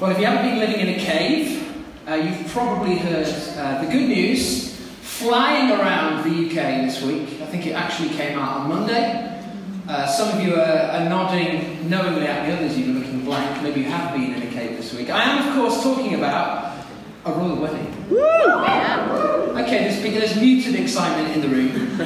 [0.00, 3.90] Well, if you haven't been living in a cave, uh, you've probably heard uh, the
[3.90, 7.40] good news flying around the UK this week.
[7.42, 9.42] I think it actually came out on Monday.
[9.88, 13.60] Uh, some of you are, are, nodding knowingly at me, others you are looking blank.
[13.60, 15.10] Maybe you have been in a cave this week.
[15.10, 16.76] I am, of course, talking about
[17.24, 17.92] a royal wedding.
[19.58, 22.00] Okay, there's, there's muted excitement in the room.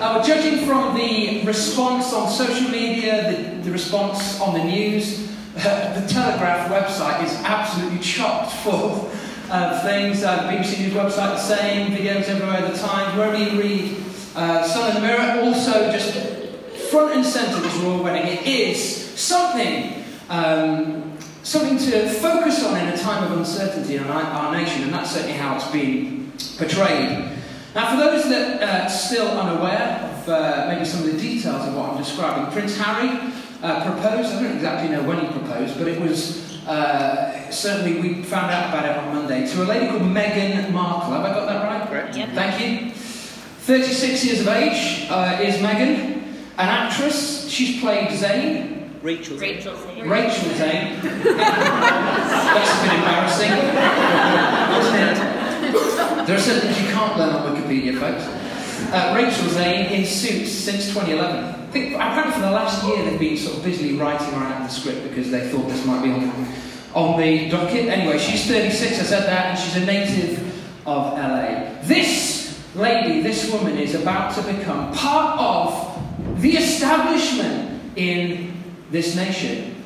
[0.00, 6.06] Uh, judging from the response on social media, the, the response on the news, the
[6.08, 9.10] Telegraph website is absolutely chocked full
[9.50, 10.22] of things.
[10.22, 13.96] Uh, BBC News website the same, videos everywhere, the Times, wherever you read.
[14.34, 16.14] Uh, Sun and the Mirror also just
[16.90, 18.26] front and centre this royal wedding.
[18.26, 24.22] It is something, um, something to focus on in a time of uncertainty in our,
[24.22, 27.28] our nation, and that's certainly how it's been portrayed.
[27.74, 31.66] Now, for those that are uh, still unaware of uh, maybe some of the details
[31.68, 35.78] of what I'm describing, Prince Harry uh, proposed, I don't exactly know when he proposed,
[35.78, 39.86] but it was uh, certainly we found out about it on Monday, to a lady
[39.86, 41.12] called Meghan Markle.
[41.12, 41.88] Have I got that right?
[41.88, 42.16] Correct.
[42.16, 42.30] Yep.
[42.30, 42.90] Thank you.
[42.92, 46.22] 36 years of age uh, is Meghan,
[46.58, 47.48] an actress.
[47.48, 48.90] She's played Zane.
[49.00, 49.36] Rachel.
[49.36, 50.08] Rachel Zane.
[50.08, 51.00] Rachel Zane.
[51.02, 53.50] That's a bit embarrassing,
[56.26, 58.24] There are certain things you can't learn on Wikipedia, folks.
[58.92, 63.36] Uh, Rachel Zane in Suits since 2011 think apparently for the last year they've been
[63.36, 66.48] sort of busily writing her out the script because they thought this might be on,
[66.94, 67.88] on the docket.
[67.88, 70.38] Anyway, she's 36, I said that, and she's a native
[70.86, 71.80] of LA.
[71.82, 78.52] This lady, this woman, is about to become part of the establishment in
[78.90, 79.82] this nation.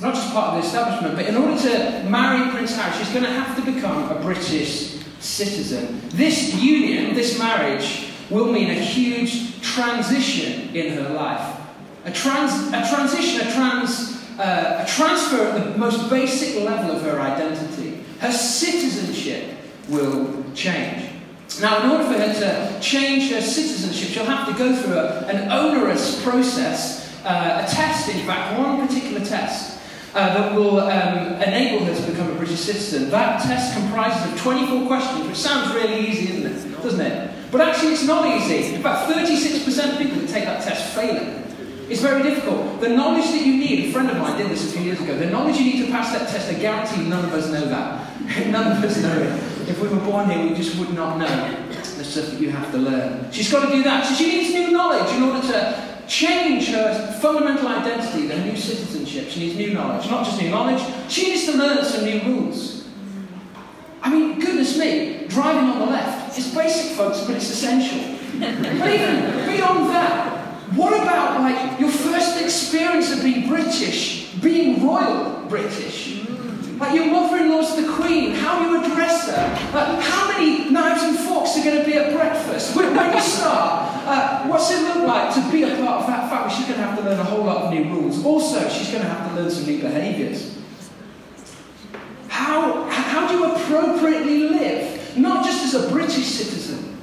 [0.00, 3.24] Not just part of the establishment, but in order to marry Prince Harry, she's going
[3.24, 6.00] to have to become a British citizen.
[6.10, 11.56] This union, this marriage, will mean a huge transition in her life.
[12.04, 17.02] A, trans, a transition, a, trans, uh, a transfer at the most basic level of
[17.02, 18.04] her identity.
[18.20, 19.54] Her citizenship
[19.88, 21.10] will change.
[21.60, 25.26] Now, in order for her to change her citizenship, she'll have to go through a,
[25.26, 29.76] an onerous process, uh, a test, in fact, one particular test.
[30.14, 33.10] Uh, that will um, enable her to become a British citizen.
[33.10, 36.82] That test comprises of 24 questions, which sounds really easy, isn't it?
[36.82, 37.30] Doesn't it?
[37.50, 38.74] But actually, it's not easy.
[38.76, 41.48] About 36% of people that take that test fail it.
[41.88, 42.80] It's very difficult.
[42.80, 45.16] The knowledge that you need, a friend of mine did this a few years ago,
[45.16, 48.20] the knowledge you need to pass that test, I guarantee none of us know that.
[48.48, 49.68] none of us know it.
[49.68, 52.70] If we were born here, we just would not know the stuff that you have
[52.72, 53.30] to learn.
[53.32, 54.06] She's got to do that.
[54.06, 59.28] So she needs new knowledge in order to change her fundamental identity, her new citizenship.
[59.30, 60.10] She needs new knowledge.
[60.10, 62.77] Not just new knowledge, she needs to learn some new rules.
[64.08, 68.16] I mean, goodness me, driving on the left is basic, folks, but it's essential.
[68.40, 75.44] but even beyond that, what about like your first experience of being British, being royal
[75.50, 76.24] British?
[76.78, 81.64] Like your mother-in-law's the Queen, how you address her, how many knives and forks are
[81.64, 85.52] going to be at breakfast, when, when you start, uh, what's it look like to
[85.52, 86.54] be a part of that family?
[86.54, 88.24] She's going to have to learn a whole lot of new rules.
[88.24, 90.56] Also, she's going to have to learn some new behaviours.
[92.28, 96.98] How, how do you appropriately live, not just as a British citizen,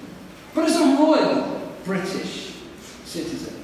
[0.54, 2.54] but as a royal British
[3.04, 3.64] citizen?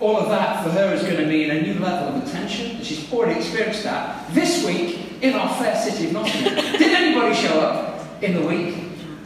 [0.00, 2.82] All of that for her is going to mean a new level of attention.
[2.82, 6.54] She's already experienced that this week in our fair city of Nottingham.
[6.78, 8.74] Did anybody show up in the week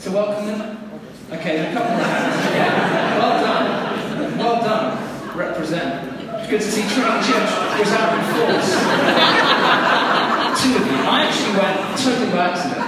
[0.00, 0.76] to welcome them?
[1.32, 2.54] Okay, a couple of hands.
[2.54, 3.18] Yeah.
[3.18, 4.38] Well done.
[4.38, 5.38] Well done.
[5.38, 6.20] Represent.
[6.40, 8.70] It's good to see Trinity Church was out in force
[10.60, 10.92] two of you.
[10.92, 12.84] I actually went totally by accident.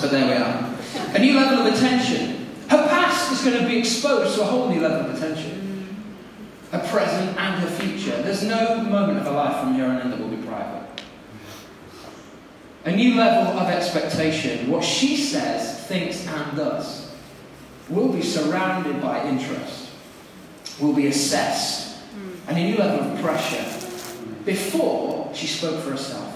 [0.00, 1.16] but there we are.
[1.16, 2.46] A new level of attention.
[2.68, 5.67] Her past is going to be exposed to a whole new level of attention.
[6.70, 8.20] Her present and her future.
[8.22, 10.86] There's no moment of her life from here on in that will be private.
[12.84, 14.70] A new level of expectation.
[14.70, 17.08] What she says, thinks, and does
[17.88, 19.90] will be surrounded by interest,
[20.80, 22.30] will be assessed, hmm.
[22.48, 23.64] and a new level of pressure
[24.44, 26.34] before she spoke for herself.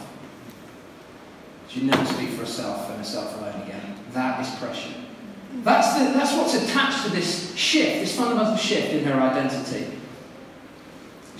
[1.69, 3.97] She'd never speak for herself and herself alone again.
[4.13, 4.91] That is pressure.
[4.91, 5.63] Hmm.
[5.63, 9.99] That's, the, that's what's attached to this shift, this fundamental shift in her identity.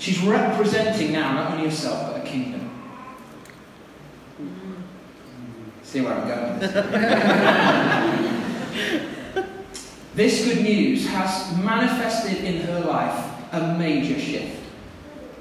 [0.03, 2.69] She's representing now not only herself but a kingdom.
[5.83, 6.73] See where I'm going this?
[10.15, 14.59] this good news has manifested in her life a major shift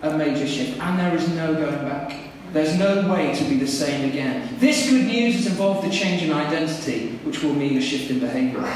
[0.03, 2.17] a major shift, and there is no going back.
[2.53, 4.57] There's no way to be the same again.
[4.59, 8.19] This good news has involved a change in identity, which will mean a shift in
[8.21, 8.69] behaviour.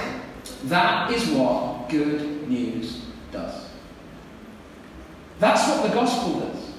[0.64, 3.65] That is what good news does.
[5.38, 6.70] That's what the gospel does.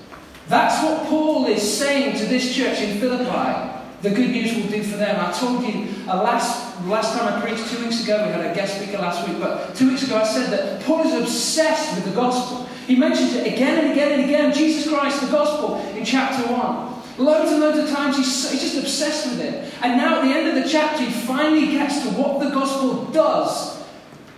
[0.47, 3.73] That's what Paul is saying to this church in Philippi.
[4.01, 5.19] The good news will do for them.
[5.19, 8.55] I told you uh, last, last time I preached, two weeks ago, we had a
[8.55, 12.05] guest speaker last week, but two weeks ago I said that Paul is obsessed with
[12.05, 12.65] the gospel.
[12.85, 16.97] He mentions it again and again and again Jesus Christ, the gospel, in chapter 1.
[17.17, 19.73] Loads and loads of times he's, he's just obsessed with it.
[19.81, 23.05] And now at the end of the chapter, he finally gets to what the gospel
[23.05, 23.83] does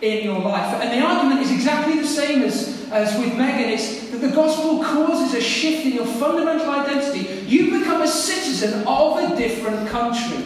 [0.02, 0.82] in your life.
[0.82, 3.70] And the argument is exactly the same as, as with Meghan.
[3.70, 7.46] It's that the gospel causes a shift in your fundamental identity.
[7.46, 10.44] You become a citizen of a different country.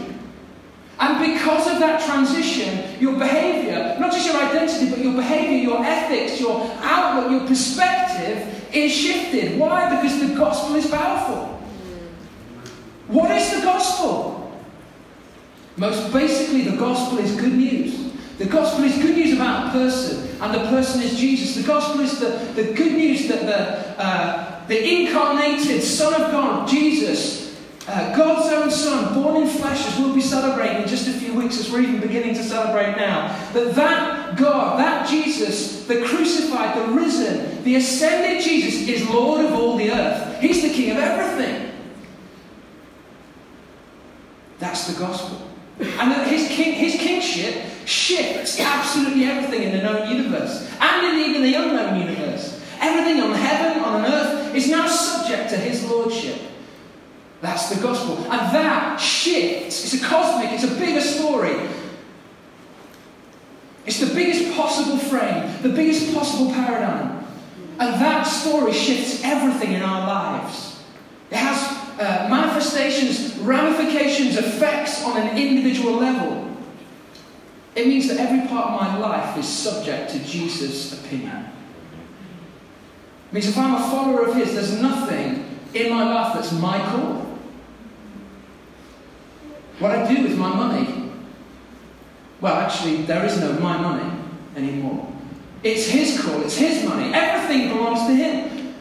[0.99, 5.83] And because of that transition, your behavior, not just your identity, but your behavior, your
[5.83, 9.59] ethics, your outlook, your perspective is shifted.
[9.59, 9.89] Why?
[9.95, 11.47] Because the gospel is powerful.
[13.07, 14.51] What is the gospel?
[15.75, 18.12] Most basically, the gospel is good news.
[18.37, 21.55] The gospel is good news about a person, and the person is Jesus.
[21.55, 26.67] The gospel is the, the good news that the, uh, the incarnated Son of God,
[26.67, 27.43] Jesus,
[27.87, 31.33] uh, God's own Son, born in flesh, as we'll be celebrating in just a few
[31.33, 36.75] weeks, as we're even beginning to celebrate now, that that God, that Jesus, the crucified,
[36.77, 40.39] the risen, the ascended Jesus, is Lord of all the earth.
[40.39, 41.71] He's the King of everything.
[44.59, 45.45] That's the gospel.
[45.79, 51.29] And that his, king, his kingship shifts absolutely everything in the known universe and in
[51.29, 52.61] even the unknown universe.
[52.79, 56.39] Everything on heaven, on earth, is now subject to his lordship.
[57.41, 58.17] That's the gospel.
[58.17, 59.83] And that shifts.
[59.83, 61.55] It's a cosmic, it's a bigger story.
[63.85, 67.25] It's the biggest possible frame, the biggest possible paradigm.
[67.79, 70.81] And that story shifts everything in our lives.
[71.31, 71.57] It has
[71.99, 76.52] uh, manifestations, ramifications, effects on an individual level.
[77.75, 81.49] It means that every part of my life is subject to Jesus' opinion.
[83.29, 86.79] It means if I'm a follower of His, there's nothing in my life that's my
[86.79, 87.39] call.
[89.79, 91.11] What I do with my money,
[92.41, 94.19] well, actually, there is no my money
[94.55, 95.11] anymore.
[95.63, 97.11] It's His call, it's His money.
[97.11, 98.75] Everything belongs to Him.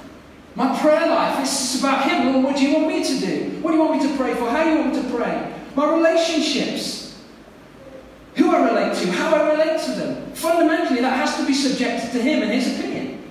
[0.55, 2.43] My prayer life is about Him.
[2.43, 3.59] What do you want me to do?
[3.63, 4.51] What do you want me to pray for?
[4.51, 5.55] How do you want me to pray?
[5.75, 7.02] My relationships.
[8.93, 10.33] Relate to, how I relate to them.
[10.33, 13.23] Fundamentally, that has to be subjected to Him and His opinion.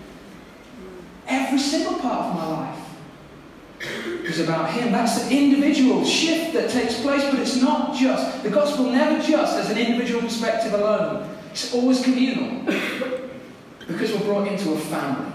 [1.28, 2.80] Every single part of my life
[4.26, 4.92] is about Him.
[4.92, 8.44] That's the individual shift that takes place, but it's not just.
[8.44, 12.64] The gospel never just as an individual perspective alone, it's always communal.
[13.88, 15.32] because we're brought into a family.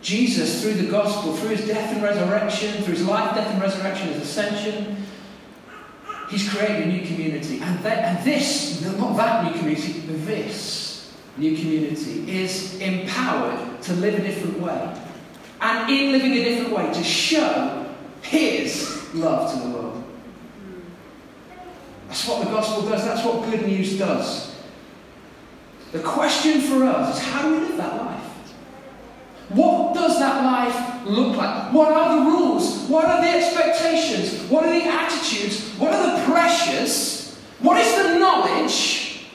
[0.00, 4.08] Jesus, through the gospel, through his death and resurrection, through his life, death, and resurrection,
[4.08, 5.01] his ascension,
[6.32, 7.60] he's creating a new community.
[7.60, 14.18] And, and this, not that new community, but this new community is empowered to live
[14.18, 15.00] a different way.
[15.60, 17.86] And in living a different way, to show
[18.22, 20.04] his love to the world.
[22.08, 24.56] That's what the gospel does, that's what good news does.
[25.92, 28.22] The question for us is how do we live that life?
[29.50, 31.72] What does that life look like?
[31.72, 32.88] What are the rules?
[32.88, 34.50] What are the expectations?
[34.50, 35.70] What are the attitudes?
[35.78, 36.11] What are the
[36.52, 37.38] pressures?
[37.60, 39.26] What is the knowledge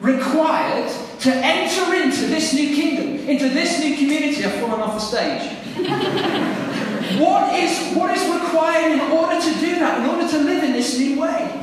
[0.00, 0.90] required
[1.20, 4.44] to enter into this new kingdom, into this new community?
[4.44, 5.52] I've fallen off the stage.
[7.20, 10.72] what, is, what is required in order to do that, in order to live in
[10.72, 11.62] this new way?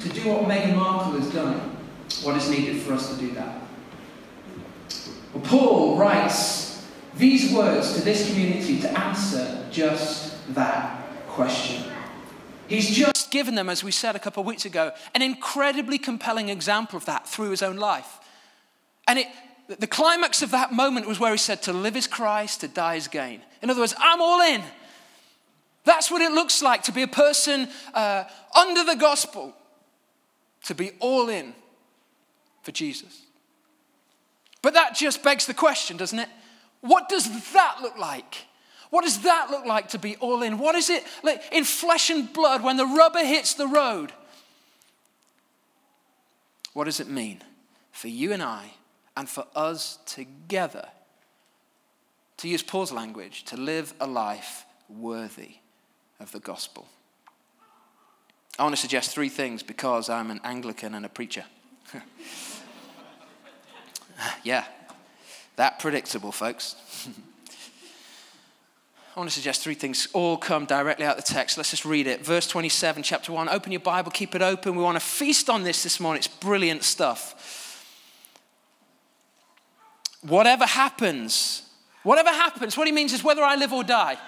[0.00, 1.76] To do what Meghan Markle has done,
[2.22, 3.60] what is needed for us to do that?
[5.32, 10.95] Well, Paul writes these words to this community to answer just that
[11.36, 11.84] question.
[12.66, 16.48] He's just given them, as we said a couple of weeks ago, an incredibly compelling
[16.48, 18.18] example of that through his own life.
[19.06, 19.26] And it,
[19.78, 22.94] the climax of that moment was where he said, To live is Christ, to die
[22.94, 23.42] is gain.
[23.62, 24.62] In other words, I'm all in.
[25.84, 28.24] That's what it looks like to be a person uh,
[28.58, 29.54] under the gospel,
[30.64, 31.54] to be all in
[32.62, 33.20] for Jesus.
[34.62, 36.30] But that just begs the question, doesn't it?
[36.80, 38.46] What does that look like?
[38.90, 40.58] What does that look like to be all in?
[40.58, 44.12] What is it like in flesh and blood when the rubber hits the road?
[46.72, 47.40] What does it mean
[47.90, 48.74] for you and I
[49.16, 50.88] and for us together
[52.36, 55.56] to use Paul's language, to live a life worthy
[56.20, 56.86] of the gospel?
[58.58, 61.44] I want to suggest three things because I'm an Anglican and a preacher.
[64.42, 64.64] yeah,
[65.56, 66.76] that predictable, folks.
[69.16, 71.56] I want to suggest three things all come directly out of the text.
[71.56, 72.24] Let's just read it.
[72.24, 73.48] Verse 27, chapter 1.
[73.48, 74.76] Open your Bible, keep it open.
[74.76, 76.18] We want to feast on this this morning.
[76.18, 77.56] It's brilliant stuff.
[80.28, 81.62] whatever happens,
[82.02, 84.18] whatever happens, what he means is whether I live or die.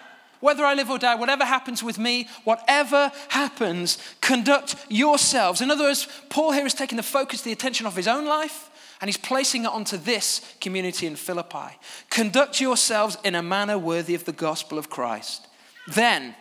[0.40, 5.61] Whether I live or die, whatever happens with me, whatever happens, conduct yourselves.
[5.61, 8.71] In other words, Paul here is taking the focus, the attention of his own life,
[9.00, 11.76] and he's placing it onto this community in Philippi.
[12.11, 15.47] Conduct yourselves in a manner worthy of the gospel of Christ.
[15.87, 16.35] Then,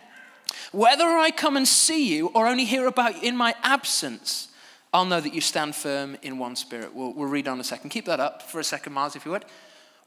[0.72, 4.48] whether I come and see you or only hear about you in my absence,
[4.92, 6.94] I'll know that you stand firm in one spirit.
[6.94, 7.90] We'll, we'll read on a second.
[7.90, 9.44] Keep that up for a second, Miles, if you would.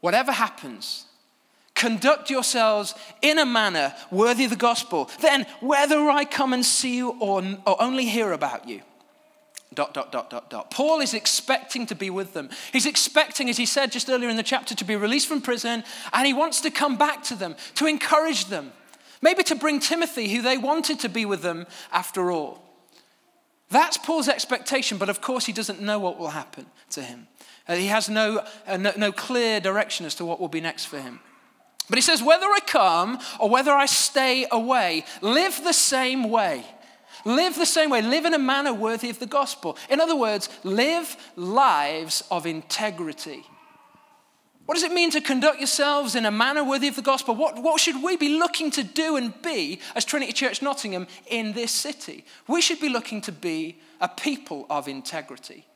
[0.00, 1.06] Whatever happens,
[1.82, 5.10] conduct yourselves in a manner worthy of the gospel.
[5.20, 8.82] Then, whether I come and see you or, or only hear about you,
[9.74, 10.70] dot, dot, dot, dot, dot.
[10.70, 12.50] Paul is expecting to be with them.
[12.72, 15.82] He's expecting, as he said just earlier in the chapter, to be released from prison,
[16.12, 18.70] and he wants to come back to them, to encourage them,
[19.20, 22.62] maybe to bring Timothy, who they wanted to be with them after all.
[23.70, 27.26] That's Paul's expectation, but of course, he doesn't know what will happen to him.
[27.66, 31.00] Uh, he has uh, no, no clear direction as to what will be next for
[31.00, 31.18] him.
[31.92, 36.64] But he says, whether I come or whether I stay away, live the same way.
[37.26, 38.00] Live the same way.
[38.00, 39.76] Live in a manner worthy of the gospel.
[39.90, 43.44] In other words, live lives of integrity.
[44.64, 47.34] What does it mean to conduct yourselves in a manner worthy of the gospel?
[47.34, 51.52] What, what should we be looking to do and be as Trinity Church Nottingham in
[51.52, 52.24] this city?
[52.48, 55.66] We should be looking to be a people of integrity.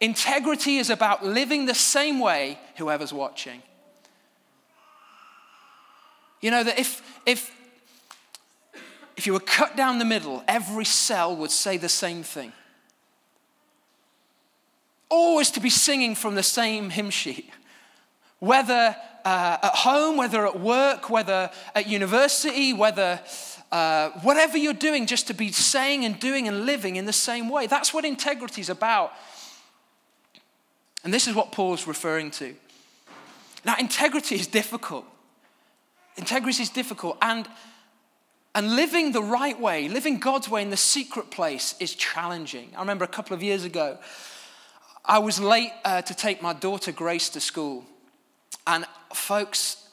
[0.00, 3.60] Integrity is about living the same way whoever's watching.
[6.40, 7.54] You know that if, if,
[9.16, 12.52] if you were cut down the middle, every cell would say the same thing
[15.10, 17.50] always to be singing from the same hymn sheet.
[18.38, 23.20] Whether uh, at home, whether at work, whether at university, whether
[23.70, 27.50] uh, whatever you're doing, just to be saying and doing and living in the same
[27.50, 27.66] way.
[27.66, 29.12] That's what integrity is about.
[31.04, 32.54] And this is what Paul's referring to.
[33.64, 35.04] Now, integrity is difficult.
[36.20, 37.16] Integrity is difficult.
[37.22, 37.48] And,
[38.54, 42.70] and living the right way, living God's way in the secret place is challenging.
[42.76, 43.98] I remember a couple of years ago,
[45.04, 47.86] I was late uh, to take my daughter Grace to school.
[48.66, 48.84] And
[49.14, 49.88] folks,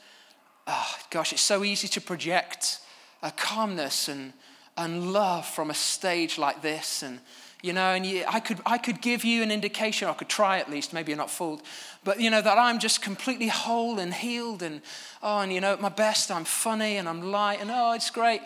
[0.68, 2.80] oh, gosh, it's so easy to project
[3.24, 4.34] a calmness and,
[4.76, 7.04] and love from a stage like this.
[7.04, 7.20] And,
[7.62, 10.60] you know, and you, I, could, I could give you an indication, I could try
[10.60, 11.62] at least, maybe you're not fooled,
[12.04, 14.62] but, you know, that I'm just completely whole and healed.
[14.62, 14.82] And,
[15.24, 18.12] oh, and, you know, at my best, I'm funny and I'm light and, oh, it's
[18.12, 18.42] great.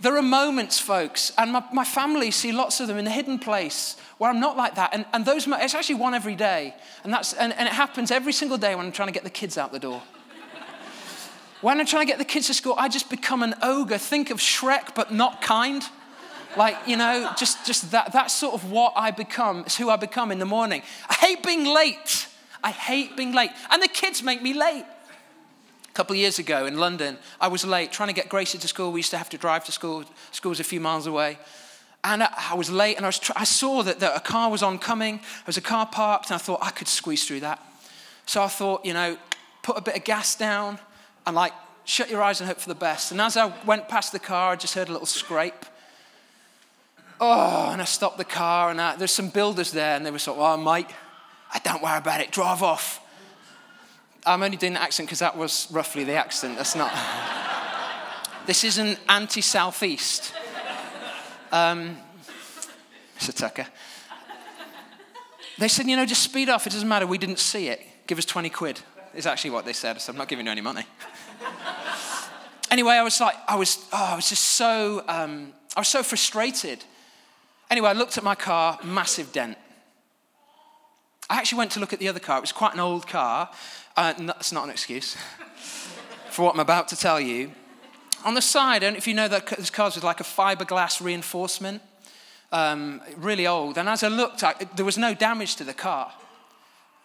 [0.00, 3.38] There are moments, folks, and my, my family see lots of them in the hidden
[3.38, 4.90] place where I'm not like that.
[4.92, 6.74] And, and those, it's actually one every day.
[7.02, 9.30] And, that's, and, and it happens every single day when I'm trying to get the
[9.30, 10.02] kids out the door.
[11.62, 13.98] when I'm trying to get the kids to school, I just become an ogre.
[13.98, 15.82] Think of Shrek, but not kind.
[16.56, 19.96] Like, you know, just, just that, that's sort of what I become, it's who I
[19.96, 20.82] become in the morning.
[21.08, 22.28] I hate being late.
[22.62, 23.50] I hate being late.
[23.70, 24.84] And the kids make me late
[25.88, 28.68] A couple of years ago in London, I was late trying to get Gracie to
[28.68, 28.92] school.
[28.92, 30.04] We used to have to drive to school.
[30.32, 31.38] School was a few miles away.
[32.02, 34.62] And I was late and I, was tr- I saw that, that a car was
[34.62, 35.16] oncoming.
[35.16, 37.60] There was a car parked and I thought I could squeeze through that.
[38.26, 39.16] So I thought, you know,
[39.62, 40.78] put a bit of gas down
[41.26, 41.52] and like
[41.84, 43.10] shut your eyes and hope for the best.
[43.10, 45.66] And as I went past the car, I just heard a little scrape.
[47.20, 50.18] Oh, and I stopped the car and I, there's some builders there and they were
[50.18, 50.86] sort of, oh, mate,
[51.52, 53.00] I don't worry about it, drive off.
[54.26, 56.56] I'm only doing the accent because that was roughly the accent.
[56.56, 56.92] That's not.
[58.46, 60.32] this isn't anti southeast.
[61.52, 61.96] Um,
[63.18, 63.34] Mr.
[63.34, 63.66] Tucker.
[65.58, 66.66] They said, you know, just speed off.
[66.66, 67.06] It doesn't matter.
[67.06, 67.80] We didn't see it.
[68.06, 68.80] Give us 20 quid,
[69.14, 70.00] is actually what they said.
[70.00, 70.84] So I'm not giving you any money.
[72.70, 76.02] anyway, I was like, I was, oh, I was just so, um, I was so
[76.02, 76.84] frustrated.
[77.70, 79.58] Anyway, I looked at my car, massive dent.
[81.28, 82.38] I actually went to look at the other car.
[82.38, 83.50] It was quite an old car.
[83.96, 85.16] Uh, that's not an excuse
[86.30, 87.50] for what I'm about to tell you.
[88.24, 90.24] On the side, I don't know if you know that this car's with like a
[90.24, 91.82] fiberglass reinforcement,
[92.52, 93.78] um, really old.
[93.78, 96.12] And as I looked, I, there was no damage to the car.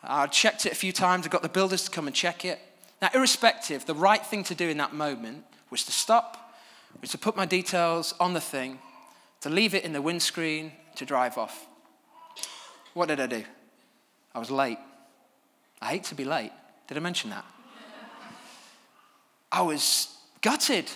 [0.03, 1.25] I checked it a few times.
[1.25, 2.60] I got the builders to come and check it.
[3.01, 6.56] Now, irrespective, the right thing to do in that moment was to stop,
[7.00, 8.80] was to put my details on the thing,
[9.42, 11.66] to leave it in the windscreen, to drive off.
[12.94, 13.44] What did I do?
[14.34, 14.78] I was late.
[15.82, 16.52] I hate to be late.
[16.88, 17.46] Did I mention that?
[19.52, 20.90] I was gutted.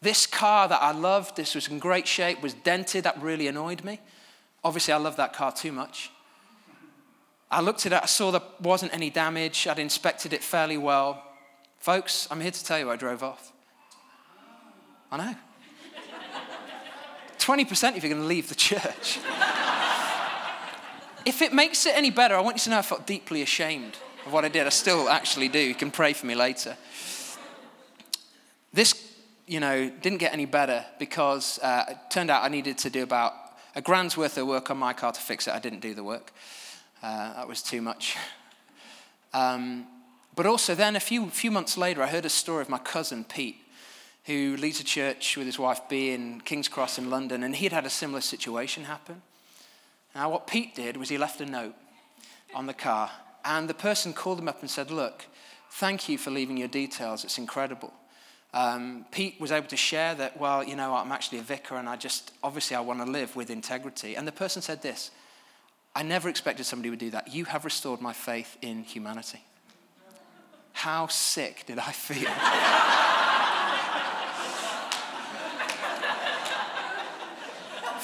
[0.00, 3.04] This car that I loved, this was in great shape, was dented.
[3.04, 4.00] That really annoyed me.
[4.64, 6.10] Obviously, I love that car too much.
[7.50, 9.66] I looked at it, I saw there wasn't any damage.
[9.66, 11.24] I'd inspected it fairly well.
[11.78, 13.52] Folks, I'm here to tell you I drove off.
[15.10, 15.34] I know.
[17.50, 19.18] 20% if you're going to leave the church.
[21.26, 23.96] if it makes it any better, I want you to know I felt deeply ashamed.
[24.24, 24.66] of what I did.
[24.66, 25.58] I still actually do.
[25.58, 26.76] You can pray for me later.
[28.72, 28.94] This,
[29.48, 33.02] you know, didn't get any better because uh, it turned out I needed to do
[33.02, 33.32] about
[33.74, 35.52] a grand's worth of work on my car to fix it.
[35.52, 36.32] I didn't do the work.
[37.02, 38.16] Uh, that was too much.
[39.34, 39.88] Um,
[40.36, 43.24] but also, then a few, few months later, I heard a story of my cousin
[43.24, 43.56] Pete,
[44.24, 47.72] who leads a church with his wife B in King's Cross in London, and he'd
[47.72, 49.22] had a similar situation happen.
[50.14, 51.74] Now, what Pete did was he left a note
[52.54, 53.10] on the car,
[53.44, 55.26] and the person called him up and said, Look,
[55.70, 57.24] thank you for leaving your details.
[57.24, 57.92] It's incredible.
[58.52, 61.88] Um, Pete was able to share that, well, you know, I'm actually a vicar and
[61.88, 64.16] I just, obviously, I want to live with integrity.
[64.16, 65.12] And the person said this
[65.94, 67.32] I never expected somebody would do that.
[67.32, 69.44] You have restored my faith in humanity.
[70.72, 72.30] How sick did I feel?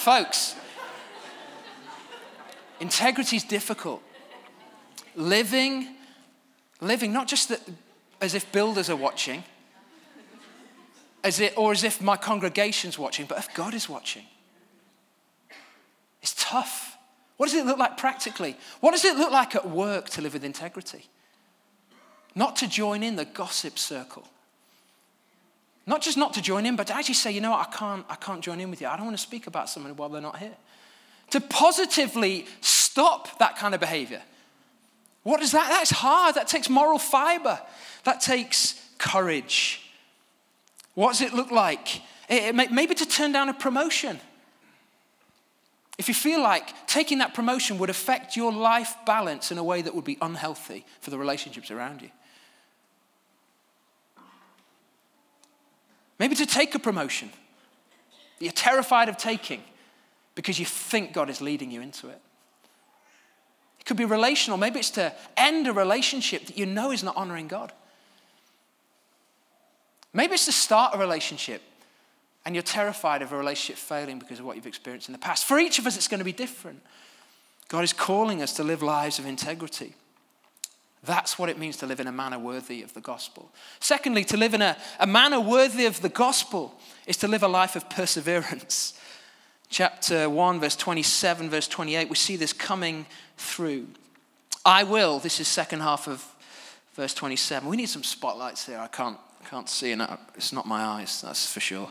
[0.07, 0.55] Folks,
[2.79, 4.05] integrity is difficult.
[5.17, 5.97] Living,
[6.81, 7.61] living, not just that,
[8.21, 9.43] as if builders are watching,
[11.25, 14.23] as it, or as if my congregation's watching, but if God is watching.
[16.23, 16.97] It's tough.
[17.37, 18.57] What does it look like practically?
[18.79, 21.07] What does it look like at work to live with integrity?
[22.33, 24.29] Not to join in the gossip circle.
[25.87, 28.05] Not just not to join in, but to actually say, you know what, I can't,
[28.09, 28.89] I can't join in with you.
[28.89, 30.57] I don't want to speak about someone while they're not here.
[31.31, 34.23] To positively stop that kind of behavior.
[35.23, 35.69] What is that?
[35.69, 36.35] That's hard.
[36.37, 37.61] That takes moral fiber.
[38.05, 39.83] That takes courage.
[40.95, 41.97] What does it look like?
[42.29, 44.19] It, it, maybe to turn down a promotion.
[45.99, 49.83] If you feel like taking that promotion would affect your life balance in a way
[49.83, 52.11] that would be unhealthy for the relationships around you.
[56.19, 57.31] Maybe to take a promotion
[58.39, 59.63] that you're terrified of taking
[60.35, 62.21] because you think God is leading you into it.
[63.81, 64.59] It could be relational.
[64.59, 67.73] Maybe it's to end a relationship that you know is not honoring God.
[70.13, 71.63] Maybe it's to start a relationship
[72.45, 75.45] and you're terrified of a relationship failing because of what you've experienced in the past.
[75.45, 76.81] For each of us, it's going to be different.
[77.69, 79.95] God is calling us to live lives of integrity.
[81.07, 83.51] That's what it means to live in a manner worthy of the gospel.
[83.81, 86.75] Secondly, to live in a, a manner worthy of the gospel
[87.07, 88.99] is to live a life of perseverance.
[89.69, 93.87] Chapter 1, verse 27, verse 28, we see this coming through.
[94.65, 96.25] I will, this is second half of
[96.95, 97.69] verse 27.
[97.69, 98.79] We need some spotlights here.
[98.79, 100.03] I can't, can't see, and
[100.35, 101.91] it's not my eyes, that's for sure.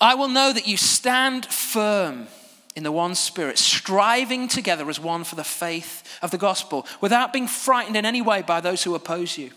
[0.00, 2.28] I will know that you stand firm
[2.78, 7.32] in the one spirit, striving together as one for the faith of the gospel, without
[7.32, 9.50] being frightened in any way by those who oppose you.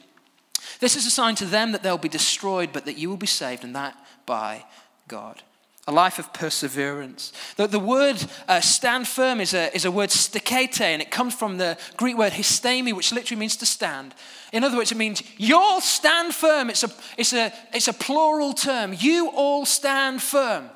[0.79, 3.27] This is a sign to them that they'll be destroyed, but that you will be
[3.27, 4.65] saved, and that by
[5.07, 5.43] God.
[5.87, 7.31] A life of perseverance.
[7.57, 11.35] The, the word uh, stand firm is a, is a word stikete, and it comes
[11.35, 14.15] from the Greek word histemi, which literally means to stand.
[14.51, 16.71] In other words, it means you'll stand firm.
[16.71, 18.95] It's a, it's a, it's a plural term.
[18.97, 20.71] You all stand firm.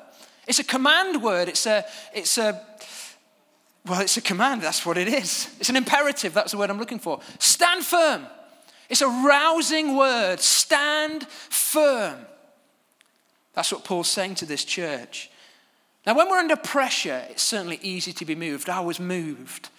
[0.46, 1.48] It's a command word.
[1.48, 2.60] It's a, it's a,
[3.84, 4.62] well, it's a command.
[4.62, 5.54] That's what it is.
[5.58, 6.34] It's an imperative.
[6.34, 7.20] That's the word I'm looking for.
[7.38, 8.26] Stand firm.
[8.88, 10.40] It's a rousing word.
[10.40, 12.26] Stand firm.
[13.54, 15.30] That's what Paul's saying to this church.
[16.06, 18.68] Now, when we're under pressure, it's certainly easy to be moved.
[18.68, 19.70] I was moved.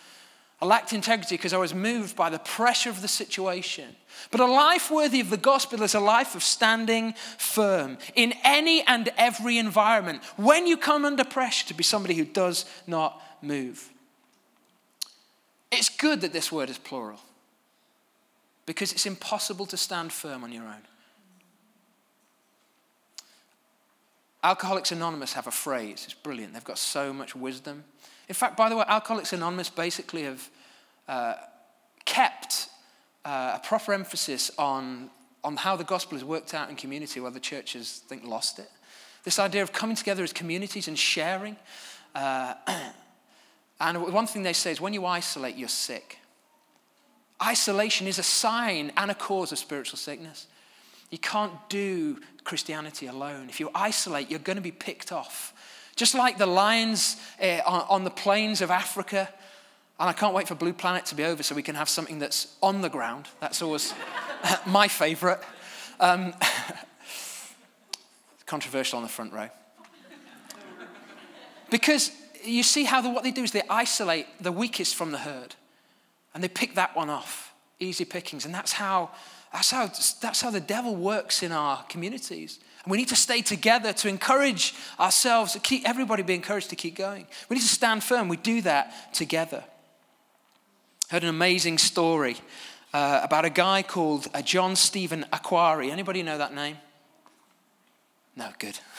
[0.60, 3.96] I lacked integrity because I was moved by the pressure of the situation.
[4.32, 8.82] But a life worthy of the gospel is a life of standing firm in any
[8.82, 10.24] and every environment.
[10.36, 13.90] When you come under pressure, to be somebody who does not move.
[15.72, 17.20] It's good that this word is plural
[18.66, 20.82] because it's impossible to stand firm on your own.
[24.44, 26.54] Alcoholics Anonymous have a phrase, it's brilliant.
[26.54, 27.84] They've got so much wisdom.
[28.28, 30.50] In fact, by the way, Alcoholics Anonymous basically have
[31.08, 31.36] uh,
[32.06, 32.70] kept
[33.24, 35.10] uh, a proper emphasis on,
[35.44, 38.70] on how the gospel is worked out in community while the churches think lost it.
[39.24, 41.58] This idea of coming together as communities and sharing.
[42.16, 42.54] Uh,
[43.80, 46.20] and one thing they say is when you isolate, you're sick.
[47.44, 50.48] Isolation is a sign and a cause of spiritual sickness.
[51.12, 53.48] You can't do Christianity alone.
[53.50, 55.54] If you isolate, you're going to be picked off.
[55.98, 59.28] Just like the lions uh, on, the plains of Africa.
[60.00, 62.20] And I can't wait for Blue Planet to be over so we can have something
[62.20, 63.26] that's on the ground.
[63.42, 63.96] That's always
[64.68, 65.40] my favorite.
[66.00, 66.36] Um,
[68.46, 69.50] controversial on the front row.
[71.72, 72.12] Because
[72.44, 75.56] you see how the, what they do is they isolate the weakest from the herd
[76.34, 77.54] and they pick that one off.
[77.80, 78.46] Easy pickings.
[78.46, 79.10] And that's how,
[79.52, 79.88] that's how,
[80.22, 82.60] that's how the devil works in our communities.
[82.88, 86.96] We need to stay together to encourage ourselves, to keep everybody be encouraged to keep
[86.96, 87.28] going.
[87.50, 88.28] We need to stand firm.
[88.28, 89.64] We do that together.
[91.10, 92.38] I heard an amazing story
[92.94, 95.92] uh, about a guy called uh, John Stephen Akhwari.
[95.92, 96.78] Anybody know that name?
[98.36, 98.80] No, good.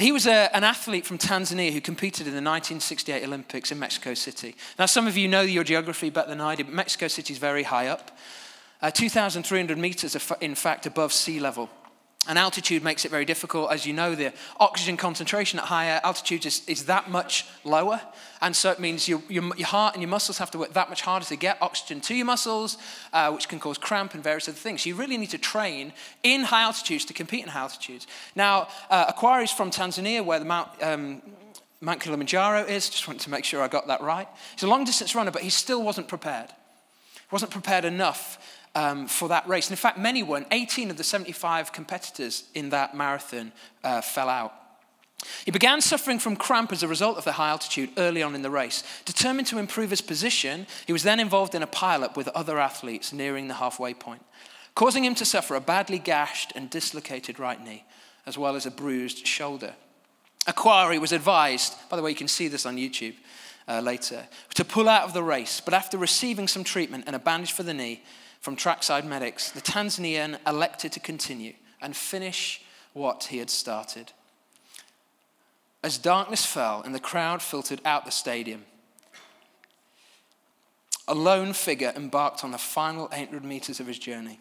[0.00, 4.14] He was a, an athlete from Tanzania who competed in the 1968 Olympics in Mexico
[4.14, 4.56] City.
[4.78, 7.38] Now, some of you know your geography better than I do, but Mexico City is
[7.38, 8.10] very high up.
[8.80, 11.68] Uh, 2,300 meters, in fact, above sea level.
[12.28, 13.72] And altitude makes it very difficult.
[13.72, 18.00] As you know, the oxygen concentration at higher altitudes is, is that much lower.
[18.42, 20.90] And so it means your, your, your, heart and your muscles have to work that
[20.90, 22.76] much harder to get oxygen to your muscles,
[23.14, 24.82] uh, which can cause cramp and various other things.
[24.82, 28.06] So you really need to train in high altitudes to compete in high altitudes.
[28.34, 31.22] Now, uh, Akhwari is from Tanzania, where the Mount, um,
[31.80, 32.90] Mount Kilimanjaro is.
[32.90, 34.28] Just wanted to make sure I got that right.
[34.52, 36.50] He's a long distance runner, but he still wasn't prepared.
[37.14, 38.38] He wasn't prepared enough
[38.74, 39.66] um, for that race.
[39.66, 40.46] And in fact, many weren't.
[40.50, 43.52] 18 of the 75 competitors in that marathon
[43.82, 44.54] uh, fell out.
[45.44, 48.42] He began suffering from cramp as a result of the high altitude early on in
[48.42, 48.82] the race.
[49.04, 53.12] Determined to improve his position, he was then involved in a pileup with other athletes
[53.12, 54.22] nearing the halfway point,
[54.74, 57.84] causing him to suffer a badly gashed and dislocated right knee,
[58.24, 59.74] as well as a bruised shoulder.
[60.46, 63.14] Akhwari was advised, by the way, you can see this on YouTube
[63.68, 67.18] uh, later, to pull out of the race, but after receiving some treatment and a
[67.18, 68.02] bandage for the knee,
[68.40, 74.12] from trackside medics, the Tanzanian elected to continue and finish what he had started.
[75.82, 78.64] As darkness fell and the crowd filtered out the stadium,
[81.08, 84.40] a lone figure embarked on the final 800 meters of his journey.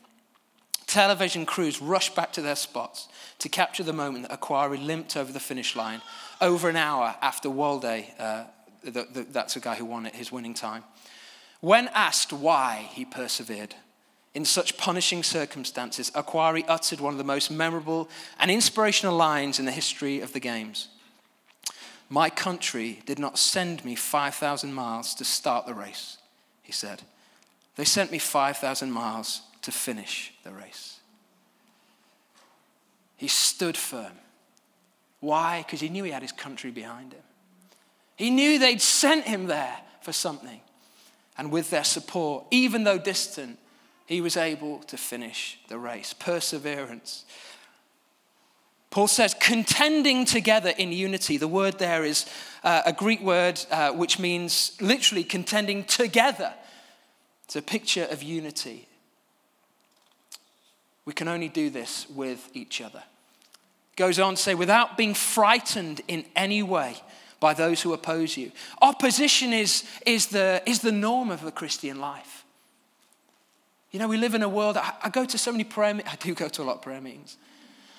[0.85, 3.07] Television crews rushed back to their spots
[3.39, 6.01] to capture the moment that Akhwari limped over the finish line
[6.41, 8.45] over an hour after Wolde, uh,
[8.83, 10.83] the, the, that's the guy who won it, his winning time.
[11.61, 13.75] When asked why he persevered,
[14.33, 19.65] in such punishing circumstances, Akhwari uttered one of the most memorable and inspirational lines in
[19.65, 20.89] the history of the Games.
[22.09, 26.17] My country did not send me 5,000 miles to start the race,
[26.63, 27.03] he said.
[27.75, 30.99] They sent me 5,000 miles to finish the race.
[33.15, 34.13] He stood firm.
[35.19, 35.63] Why?
[35.65, 37.21] Because he knew he had his country behind him.
[38.15, 40.61] He knew they'd sent him there for something.
[41.37, 43.59] And with their support, even though distant,
[44.09, 46.13] he was able to finish the race.
[46.13, 47.25] Perseverance.
[48.89, 51.37] Paul says, contending together in unity.
[51.37, 52.25] The word there is
[52.63, 56.51] uh, a Greek word uh, which means literally contending together.
[57.43, 58.87] It's a picture of unity.
[61.05, 63.03] We can only do this with each other.
[63.95, 66.95] Goes on to say, without being frightened in any way
[67.39, 68.53] by those who oppose you.
[68.81, 72.38] Opposition is, is, the, is the norm of the Christian life.
[73.91, 76.13] You know, we live in a world, I, I go to so many prayer meetings,
[76.13, 77.37] I do go to a lot of prayer meetings.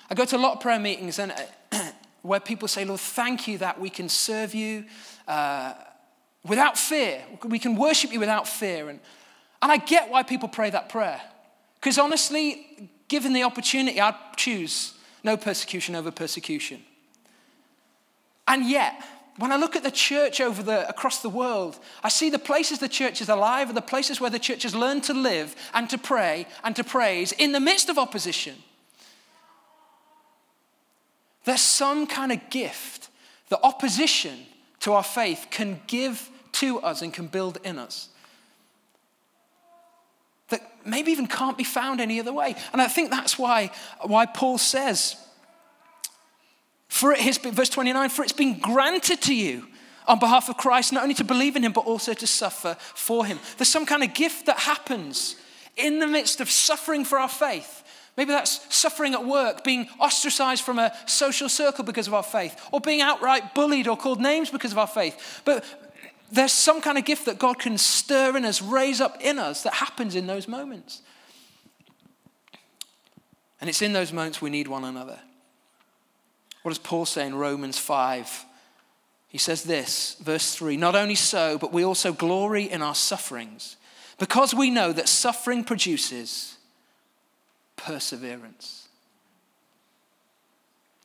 [0.09, 1.33] I go to a lot of prayer meetings and,
[1.71, 4.85] uh, where people say, Lord, thank you that we can serve you
[5.27, 5.73] uh,
[6.45, 7.23] without fear.
[7.45, 8.89] We can worship you without fear.
[8.89, 8.99] And,
[9.61, 11.21] and I get why people pray that prayer.
[11.75, 16.81] Because honestly, given the opportunity, I'd choose no persecution over persecution.
[18.47, 19.03] And yet,
[19.37, 22.79] when I look at the church over the, across the world, I see the places
[22.79, 25.89] the church is alive are the places where the church has learned to live and
[25.89, 28.55] to pray and to praise in the midst of opposition.
[31.45, 33.09] There's some kind of gift
[33.49, 34.37] that opposition
[34.81, 38.09] to our faith can give to us and can build in us
[40.49, 42.55] that maybe even can't be found any other way.
[42.73, 45.15] And I think that's why, why Paul says,
[46.91, 49.65] for it has been, verse 29, for it's been granted to you
[50.07, 53.25] on behalf of Christ, not only to believe in him, but also to suffer for
[53.25, 53.39] him.
[53.57, 55.37] There's some kind of gift that happens
[55.77, 57.85] in the midst of suffering for our faith.
[58.17, 62.59] Maybe that's suffering at work, being ostracized from a social circle because of our faith,
[62.73, 65.41] or being outright bullied or called names because of our faith.
[65.45, 65.63] But
[66.29, 69.63] there's some kind of gift that God can stir in us, raise up in us,
[69.63, 71.01] that happens in those moments.
[73.61, 75.21] And it's in those moments we need one another.
[76.61, 78.45] What does Paul say in Romans 5?
[79.27, 83.77] He says this, verse 3 Not only so, but we also glory in our sufferings,
[84.19, 86.57] because we know that suffering produces
[87.75, 88.87] perseverance.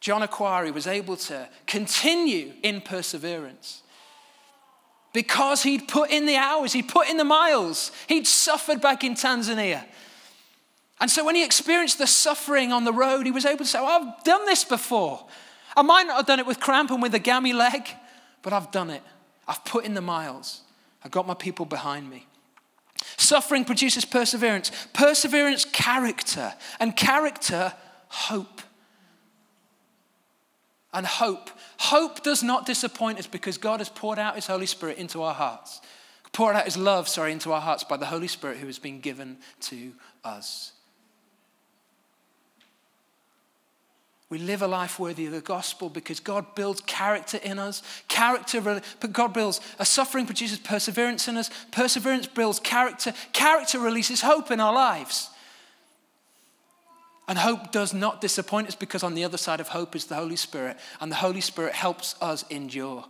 [0.01, 3.83] John Akhwari was able to continue in perseverance
[5.13, 9.15] because he'd put in the hours, he'd put in the miles, he'd suffered back in
[9.15, 9.83] Tanzania.
[11.01, 13.81] And so when he experienced the suffering on the road, he was able to say,
[13.81, 15.25] well, I've done this before.
[15.77, 17.87] I might not have done it with cramp and with a gammy leg,
[18.43, 19.03] but I've done it.
[19.47, 20.63] I've put in the miles.
[21.05, 22.27] I've got my people behind me.
[23.17, 27.75] Suffering produces perseverance, perseverance, character, and character,
[28.09, 28.63] hope.
[30.93, 31.51] And hope.
[31.79, 35.35] Hope does not disappoint us because God has poured out His Holy Spirit into our
[35.35, 35.81] hearts.
[36.33, 39.01] poured out his love, sorry, into our hearts by the Holy Spirit who has been
[39.01, 39.93] given to
[40.25, 40.73] us.
[44.29, 47.83] We live a life worthy of the gospel because God builds character in us.
[48.09, 51.49] Character, God builds a suffering produces perseverance in us.
[51.71, 53.15] Perseverance builds character.
[53.33, 55.31] Character releases hope in our lives.
[57.29, 60.15] And hope does not disappoint us because on the other side of hope is the
[60.17, 63.05] Holy Spirit, and the Holy Spirit helps us endure.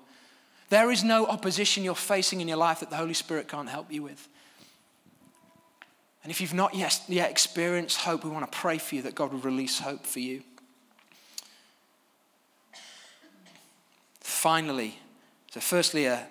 [0.69, 3.93] There is no opposition you're facing in your life that the Holy Spirit can't help
[3.93, 4.29] you with.
[6.23, 9.33] And if you've not yet experienced hope, we want to pray for you that God
[9.33, 10.43] will release hope for you.
[14.47, 14.97] Finally,
[15.51, 16.25] so firstly, a,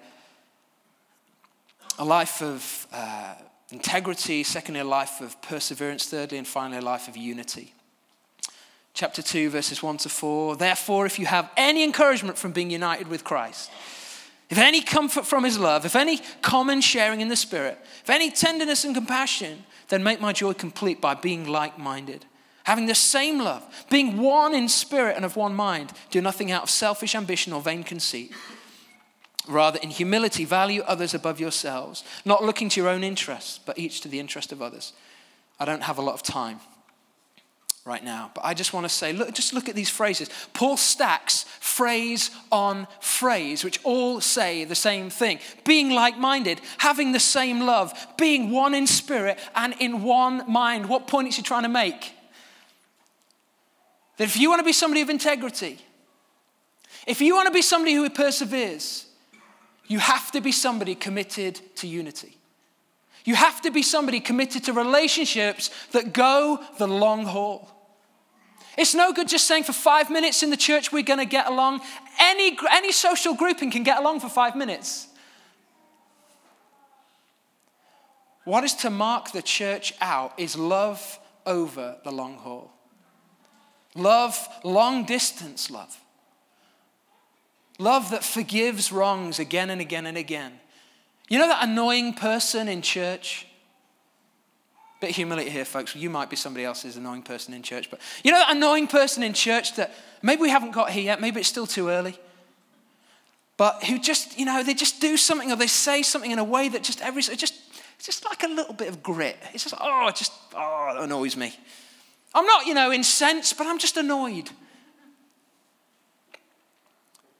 [1.99, 3.34] a life of uh,
[3.73, 7.73] integrity, secondly, a life of perseverance, thirdly, and finally, a life of unity.
[8.93, 10.56] Chapter 2, verses 1 to 4.
[10.56, 13.69] Therefore, if you have any encouragement from being united with Christ,
[14.49, 18.32] if any comfort from his love, if any common sharing in the Spirit, if any
[18.32, 22.25] tenderness and compassion, then make my joy complete by being like minded,
[22.65, 25.93] having the same love, being one in spirit and of one mind.
[26.10, 28.32] Do nothing out of selfish ambition or vain conceit.
[29.47, 34.01] Rather, in humility, value others above yourselves, not looking to your own interests, but each
[34.01, 34.93] to the interest of others.
[35.60, 36.60] I don't have a lot of time
[37.86, 38.32] right now.
[38.34, 40.30] But I just want to say, look, just look at these phrases.
[40.54, 47.12] Paul stacks phrase on phrase, which all say the same thing being like minded, having
[47.12, 50.89] the same love, being one in spirit and in one mind.
[50.89, 52.13] What point is he trying to make?
[54.17, 55.80] That if you want to be somebody of integrity,
[57.06, 59.06] if you want to be somebody who perseveres,
[59.88, 62.38] you have to be somebody committed to unity.
[63.23, 67.71] You have to be somebody committed to relationships that go the long haul.
[68.78, 71.47] It's no good just saying for five minutes in the church we're going to get
[71.47, 71.82] along.
[72.19, 75.08] Any, any social grouping can get along for five minutes.
[78.43, 82.74] What is to mark the church out is love over the long haul.
[83.95, 85.97] Love, long distance love.
[87.79, 90.53] Love that forgives wrongs again and again and again.
[91.27, 93.47] You know that annoying person in church
[95.01, 95.95] Bit of humility here, folks.
[95.95, 99.23] You might be somebody else's annoying person in church, but you know that annoying person
[99.23, 102.17] in church that maybe we haven't got here yet, maybe it's still too early,
[103.58, 106.43] but who just, you know, they just do something or they say something in a
[106.43, 107.53] way that just every, just,
[108.01, 109.38] just like a little bit of grit.
[109.53, 111.53] It's just, oh, just, oh, it annoys me.
[112.35, 114.51] I'm not, you know, incensed, but I'm just annoyed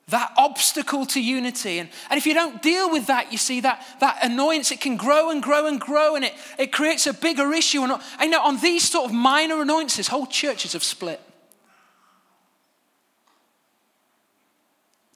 [0.10, 1.80] that obstacle to unity.
[1.80, 4.98] And, and if you don't deal with that, you see that, that annoyance, it can
[4.98, 7.82] grow and grow and grow, and it, it creates a bigger issue.
[7.82, 11.20] And I know on these sort of minor annoyances, whole churches have split.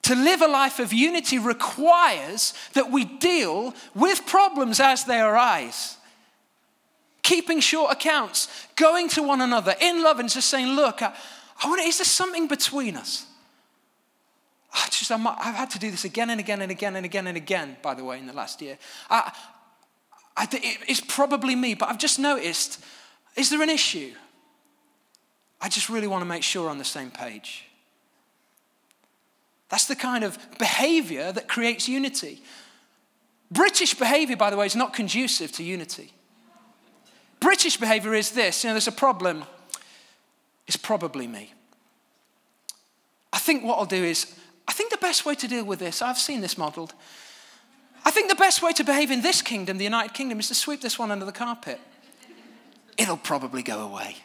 [0.04, 5.98] To live a life of unity requires that we deal with problems as they arise.
[7.30, 11.14] Keeping short accounts, going to one another in love and just saying, Look, I,
[11.64, 13.28] I wonder, is there something between us?
[14.74, 17.28] I just, i have had to do this again and again and again and again
[17.28, 18.80] and again, by the way, in the last year.
[19.12, 19.32] I,
[20.36, 20.48] I,
[20.88, 22.84] it's probably me, but I've just noticed
[23.36, 24.12] is there an issue?
[25.62, 27.66] I just really want to make sure we're on the same page.
[29.70, 32.42] That's the kind of behavior that creates unity.
[33.52, 36.12] British behavior, by the way, is not conducive to unity.
[37.40, 39.44] British behavior is this you know, there's a problem,
[40.68, 41.54] it's probably me.
[43.32, 44.36] I think what I'll do is
[44.68, 46.94] I think the best way to deal with this, I've seen this modeled.
[48.06, 50.56] I think the best way to behave in this kingdom, the United Kingdom, is to
[50.56, 51.80] sweep this one under the carpet.
[52.98, 54.18] It'll probably go away.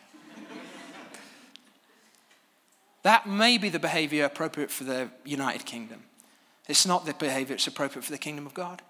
[3.02, 6.04] that may be the behavior appropriate for the United Kingdom.
[6.68, 8.82] It's not the behavior that's appropriate for the kingdom of God.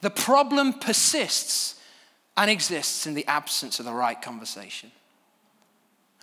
[0.00, 1.77] The problem persists
[2.38, 4.92] and exists in the absence of the right conversation.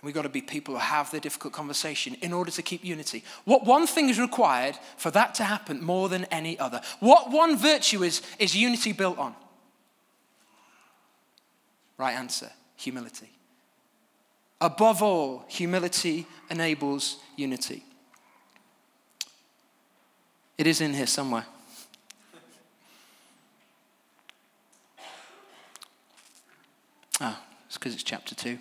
[0.02, 3.22] We've got to be people who have the difficult conversation in order to keep unity.
[3.44, 6.80] What one thing is required for that to happen more than any other?
[7.00, 9.34] What one virtue is, is unity built on?
[11.98, 13.30] Right answer humility.
[14.60, 17.84] Above all, humility enables unity.
[20.56, 21.44] It is in here somewhere.
[27.20, 28.58] Ah, oh, it's because it's chapter 2.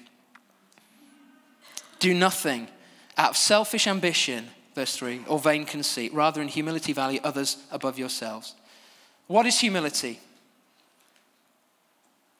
[1.99, 2.67] Do nothing
[3.17, 6.13] out of selfish ambition, verse 3, or vain conceit.
[6.13, 8.55] Rather, in humility, value others above yourselves.
[9.27, 10.19] What is humility?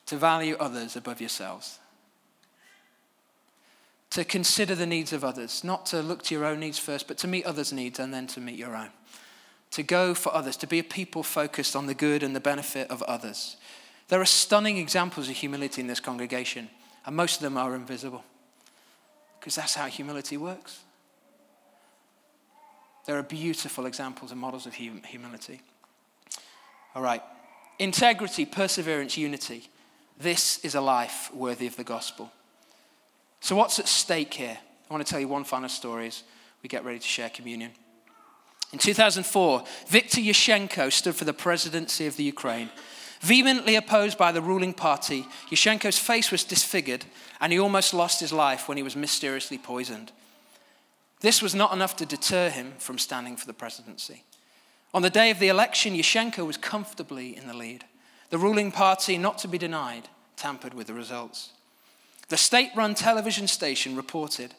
[0.07, 1.79] To value others above yourselves.
[4.11, 7.17] To consider the needs of others, not to look to your own needs first, but
[7.19, 8.91] to meet others' needs and then to meet your own.
[9.71, 12.89] to go for others, to be a people focused on the good and the benefit
[12.89, 13.57] of others.
[14.07, 16.69] There are stunning examples of humility in this congregation,
[17.05, 18.23] and most of them are invisible
[19.39, 20.79] because that's how humility works.
[23.05, 25.61] There are beautiful examples and models of humility.
[26.95, 27.21] All right.
[27.77, 29.69] Integrity, perseverance, unity.
[30.17, 32.31] This is a life worthy of the gospel.
[33.41, 34.57] So, what's at stake here?
[34.89, 36.23] I want to tell you one final story as
[36.63, 37.71] we get ready to share communion.
[38.71, 42.69] In 2004, Viktor Yushchenko stood for the presidency of the Ukraine.
[43.21, 47.05] Vehemently opposed by the ruling party, Yushchenko's face was disfigured
[47.39, 50.11] and he almost lost his life when he was mysteriously poisoned.
[51.21, 54.23] This was not enough to deter him from standing for the presidency.
[54.93, 57.85] On the day of the election, Yushchenko was comfortably in the lead.
[58.29, 61.51] The ruling party, not to be denied, tampered with the results.
[62.27, 64.53] The state run television station reported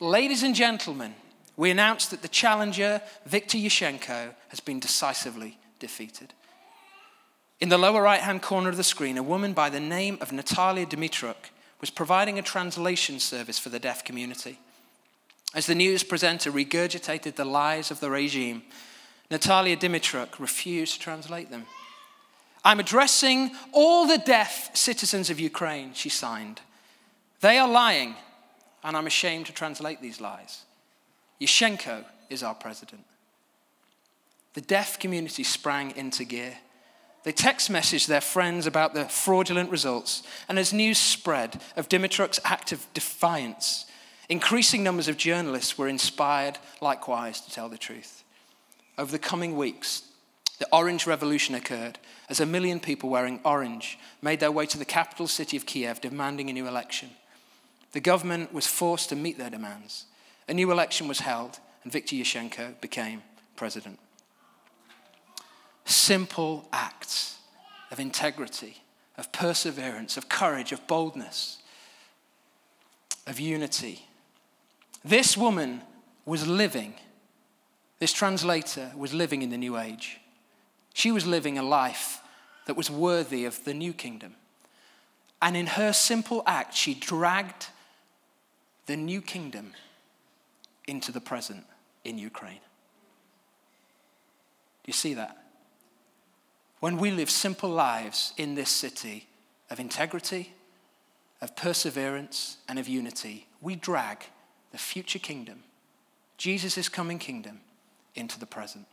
[0.00, 1.14] Ladies and gentlemen,
[1.56, 6.32] we announce that the challenger, Viktor Yushchenko, has been decisively defeated.
[7.60, 10.32] In the lower right hand corner of the screen, a woman by the name of
[10.32, 14.58] Natalia Dimitruk was providing a translation service for the deaf community.
[15.54, 18.62] As the news presenter regurgitated the lies of the regime,
[19.30, 21.66] Natalia Dimitruk refused to translate them.
[22.64, 26.60] I'm addressing all the deaf citizens of Ukraine, she signed.
[27.40, 28.14] They are lying,
[28.84, 30.62] and I'm ashamed to translate these lies.
[31.40, 33.04] Yushchenko is our president.
[34.54, 36.58] The deaf community sprang into gear.
[37.24, 42.40] They text messaged their friends about the fraudulent results, and as news spread of Dimitruk's
[42.44, 43.86] act of defiance,
[44.28, 48.24] increasing numbers of journalists were inspired likewise to tell the truth.
[48.96, 50.02] Over the coming weeks,
[50.58, 54.84] the Orange Revolution occurred as a million people wearing orange made their way to the
[54.84, 57.10] capital city of Kiev demanding a new election.
[57.92, 60.06] The government was forced to meet their demands.
[60.48, 63.22] A new election was held, and Viktor Yushchenko became
[63.56, 63.98] president.
[65.88, 67.38] Simple acts
[67.90, 68.82] of integrity,
[69.16, 71.62] of perseverance, of courage, of boldness,
[73.26, 74.06] of unity.
[75.02, 75.80] This woman
[76.26, 76.92] was living,
[78.00, 80.20] this translator was living in the new age.
[80.92, 82.20] She was living a life
[82.66, 84.34] that was worthy of the new kingdom.
[85.40, 87.68] And in her simple act, she dragged
[88.84, 89.72] the new kingdom
[90.86, 91.64] into the present
[92.04, 92.60] in Ukraine.
[94.84, 95.47] Do you see that?
[96.80, 99.26] When we live simple lives in this city
[99.70, 100.52] of integrity,
[101.40, 104.24] of perseverance, and of unity, we drag
[104.70, 105.64] the future kingdom,
[106.36, 107.60] Jesus' coming kingdom,
[108.14, 108.86] into the present.